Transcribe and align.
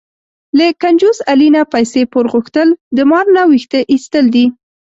له 0.57 0.67
کنجوس 0.81 1.17
علي 1.31 1.49
نه 1.55 1.61
پیسې 1.73 2.01
پور 2.11 2.25
غوښتل، 2.33 2.67
د 2.95 2.97
مار 3.09 3.25
نه 3.35 3.43
وېښته 3.49 3.79
ایستل 3.91 4.25
دي. 4.35 4.45